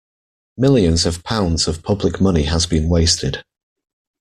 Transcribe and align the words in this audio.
Millions 0.57 1.05
of 1.05 1.23
pounds 1.23 1.67
of 1.67 1.83
public 1.83 2.19
money 2.19 2.41
has 2.45 2.65
been 2.65 2.89
wasted. 2.89 3.43